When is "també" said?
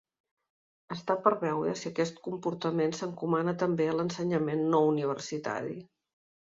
3.65-3.91